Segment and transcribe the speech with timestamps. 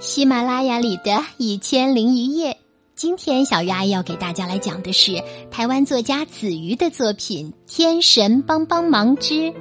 [0.00, 2.56] 喜马拉雅里的一千零一夜，
[2.94, 9.52] 今天小鱼阿姨要给大家来讲的是台湾作家子瑜的作品《天神帮帮忙之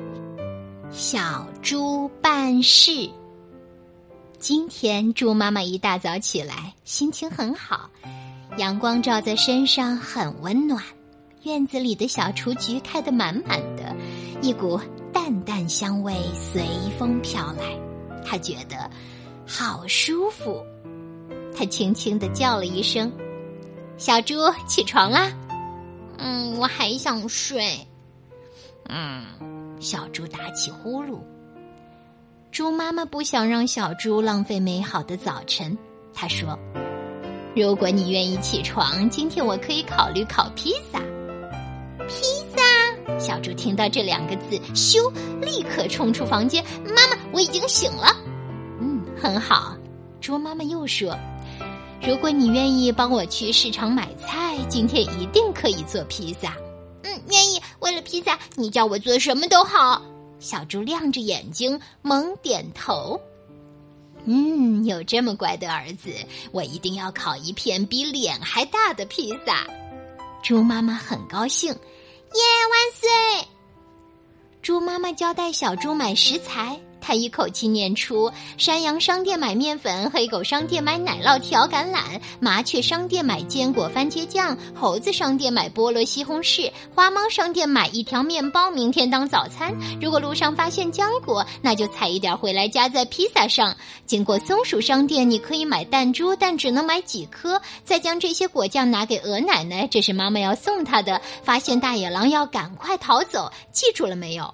[0.92, 2.92] 小猪办事》。
[4.40, 7.90] 今天猪妈妈一大早起来，心情很好，
[8.56, 10.82] 阳光照在身上很温暖，
[11.44, 13.94] 院子里的小雏菊开得满满的，
[14.42, 14.80] 一股
[15.12, 16.64] 淡淡香味随
[16.98, 17.78] 风飘来，
[18.24, 18.90] 她觉得。
[19.52, 20.64] 好舒服，
[21.58, 23.12] 他轻轻的叫了一声
[23.98, 24.36] ：“小猪，
[24.68, 25.34] 起床啦
[26.20, 27.76] ！”“嗯，我还想睡。
[28.88, 29.26] ”“嗯。”
[29.82, 31.20] 小猪打起呼噜。
[32.52, 35.76] 猪妈妈不想让小猪浪费美好的早晨，
[36.14, 36.56] 她说
[37.56, 41.00] ：“如果你愿意起床，今天我可以考虑烤披萨。”
[42.08, 42.24] 披
[42.54, 43.18] 萨！
[43.18, 45.12] 小猪听到这两个字，咻，
[45.42, 48.16] 立刻冲出房间：“妈妈，我已经醒了。”
[49.20, 49.76] 很好，
[50.22, 51.18] 猪妈妈又说
[52.02, 56.56] ：“如果你愿意帮我去市场买菜，今天一定可以做披萨。”
[57.04, 57.62] 嗯，愿意。
[57.80, 60.02] 为了披萨，你叫我做什么都好。
[60.40, 63.20] 小猪亮着眼睛，猛点头。
[64.26, 66.14] 嗯，有这么乖的儿子，
[66.52, 69.66] 我一定要烤一片比脸还大的披萨。
[70.42, 71.78] 猪妈妈很高兴，耶，
[72.72, 73.48] 万岁！
[74.62, 76.80] 猪妈妈交代小猪买食材。
[77.10, 89.76] 他一口气念出：山羊商店买面粉，黑狗商店买奶酪条、橄榄，麻雀商店买坚果、番茄酱，猴子商店买菠萝、西红柿，花猫商店买一条面包，明天当早餐。
[90.00, 93.76] 如果路上发现浆果，那就采一点回来夹在披萨上。
[94.06, 97.60] 经过松鼠商店，你可以买弹珠，但只能买几颗。
[97.84, 101.20] 再将这些果酱拿给鹅奶奶，这是妈妈要送她的。
[101.42, 104.54] 发现大野狼要赶快逃走，记住了没有？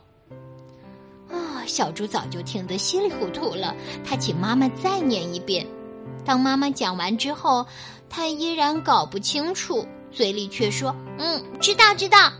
[1.66, 5.66] 小猪早就听得稀里糊涂了，他请妈妈再念一遍。
[6.24, 7.66] 当妈妈讲完之后，
[8.10, 12.32] 他依然搞不清楚，嘴里却说：“嗯，知道，知道。”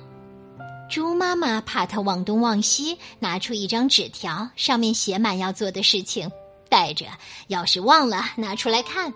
[0.90, 6.30] 猪妈妈怕他忘东忘西，拿出一张纸条，上面写满要做的事情，
[6.70, 7.06] 带着，
[7.48, 9.12] 要是忘了，拿出来看。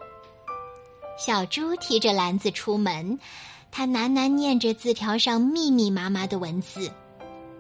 [1.18, 3.20] 小猪提着篮子出门，
[3.72, 6.92] 他喃喃念着字条上密密麻麻的文字。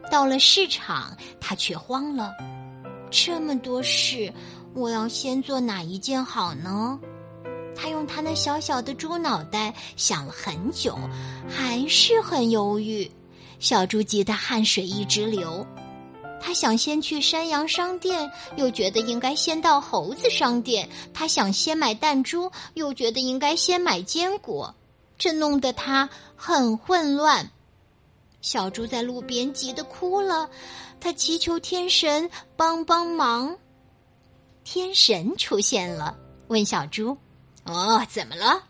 [0.09, 2.33] 到了市场，他却慌了。
[3.11, 4.31] 这么多事，
[4.73, 6.99] 我要先做哪一件好呢？
[7.75, 10.97] 他用他那小小的猪脑袋想了很久，
[11.47, 13.09] 还是很犹豫。
[13.59, 15.65] 小猪急得汗水一直流。
[16.41, 20.89] 他想先去山羊商店，又觉得应该先到猴子商店。
[21.13, 24.73] 他想先买弹珠，又觉得应该先买坚果。
[25.17, 27.49] 这弄得他很混乱。
[28.41, 30.49] 小猪在路边急得哭了，
[30.99, 33.57] 他祈求天神帮帮忙。
[34.63, 36.17] 天神出现了，
[36.47, 37.17] 问小猪
[37.65, 38.63] ：“哦，怎么了？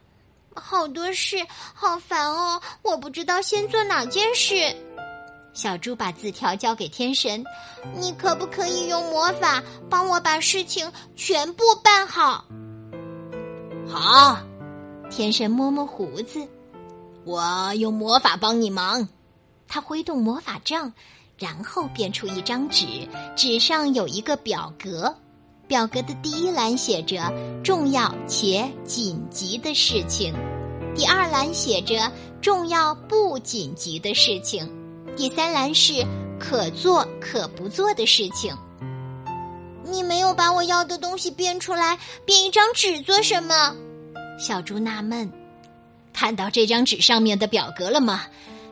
[0.55, 1.37] 好多事，
[1.73, 2.61] 好烦哦！
[2.81, 4.75] 我不知道先做哪件事。”
[5.53, 7.43] 小猪把字条交给天神
[7.95, 12.45] ：“你可不可以用魔法帮我把事情全部办好？”
[13.89, 14.39] 好，
[15.09, 16.47] 天神摸摸胡子
[17.25, 19.07] ：“我用魔法帮你忙。”
[19.69, 20.91] 他挥动魔法杖，
[21.37, 22.85] 然后变出一张纸，
[23.35, 25.15] 纸上有一个表格，
[25.67, 27.31] 表格的第一栏写着
[27.63, 30.33] “重要且紧急的事情”，
[30.95, 34.67] 第二栏写着“重要不紧急的事情”，
[35.15, 36.03] 第三栏是
[36.39, 38.57] “可做可不做的事情”。
[39.85, 43.75] 你没有把我要的东西变出来，变一张纸做什么？
[44.39, 45.31] 小猪纳闷。
[46.11, 48.25] 看到这张纸上面的表格了吗？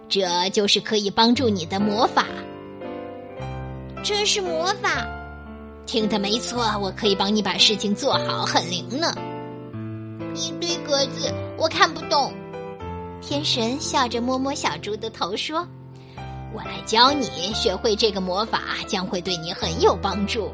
[0.09, 2.25] 这就是可以帮助你的魔法。
[4.03, 5.05] 这是魔法，
[5.85, 9.13] 听的没错，我可以帮你把事情做好，很灵呢。
[10.35, 12.31] 一堆格子，我看不懂。
[13.21, 15.67] 天神笑着摸摸小猪的头说
[16.53, 20.51] ：“我来教你，学会这个魔法将会对你很有帮助。”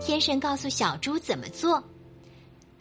[0.00, 1.80] 天神告诉小猪怎么做。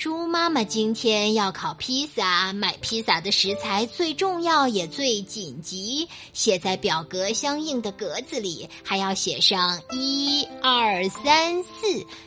[0.02, 11.70] 猪妈妈今天要烤披萨，买披萨的食材最重要也最紧急，写在表格相应的格子里，还要写上一二三四，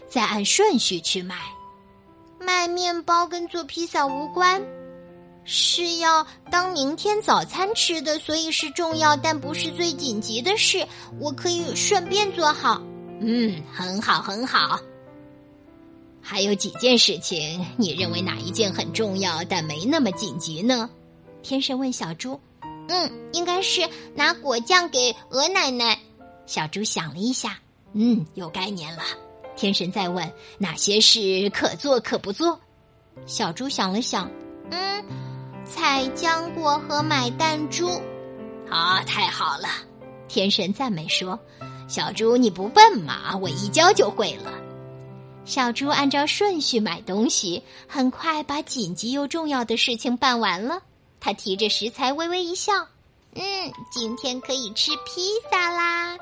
[0.08, 1.34] 再按顺序去买。
[2.38, 4.62] 卖面包跟做披萨无关，
[5.44, 10.87] 是要当明天早餐吃的，所以是重要但不是最紧急的事。
[11.19, 12.81] 我可以顺便做好。
[13.20, 14.78] 嗯，很好，很好。
[16.26, 20.88] 还有几件事情，你认为哪一件很重要但没那么紧急呢？
[21.42, 22.40] 天神问小猪。
[22.88, 25.98] 嗯，应该是拿果酱给鹅奶奶。
[26.46, 27.58] 小猪想了一下，
[27.92, 29.02] 嗯，有概念了。
[29.54, 32.58] 天神再问：“哪些事可做可不做？”
[33.26, 34.30] 小猪想了想，
[34.70, 35.04] 嗯，
[35.64, 37.88] 采浆果和买弹珠。
[38.70, 39.68] 啊，太好了！
[40.26, 41.38] 天神赞美说
[41.86, 44.50] ：“小猪，你不笨嘛，我一教就会了。”
[45.44, 50.81] 小猪按照顺序买东西，很快把紧急又重要的事情办完了。
[51.20, 52.73] 他提着食材，微微一笑
[53.35, 53.43] ：“嗯，
[53.91, 56.17] 今天可以吃披萨啦。”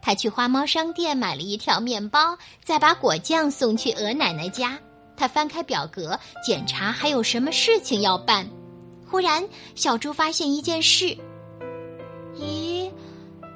[0.00, 4.78] 他去花猫商店买了一条面包，再把果酱送去鹅奶奶家。
[5.16, 8.48] 他翻开表格，检查还有什么事情要办。
[9.04, 11.16] 忽然，小猪发现一件事：
[12.36, 12.88] 咦，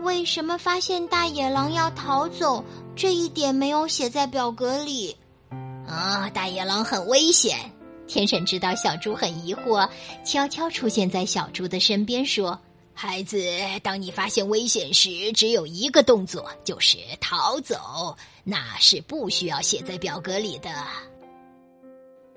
[0.00, 2.64] 为什么发现大野狼要逃走？
[2.94, 5.16] 这一点没有写在表格里。
[5.86, 7.58] 啊，大野狼很危险！
[8.06, 9.88] 天神知道小猪很疑惑，
[10.24, 12.58] 悄悄出现在小猪的身边说。
[12.94, 13.42] 孩子，
[13.82, 18.16] 当你发现危险时，只有一个动作，就是逃走。
[18.44, 20.70] 那是不需要写在表格里的。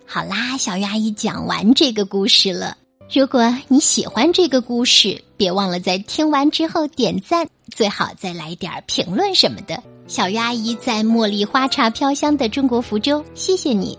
[0.06, 2.78] 好啦，小鱼阿姨讲完这个故事了。
[3.14, 9.84] 如果你喜欢这个故事，别忘了在听完之后点赞，最好再来点评论什么的。
[10.08, 13.98] 小鱼阿姨在茉莉花茶飘香的中国福州，谢谢你。